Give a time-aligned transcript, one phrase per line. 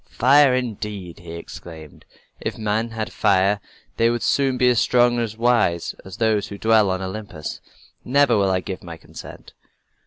[0.09, 2.05] "Fire, indeed!" he exclaimed.
[2.39, 3.59] "If men had fire
[3.97, 7.61] they would soon be as strong and wise as we who dwell on Olympus.
[8.03, 9.53] Never will I give my consent."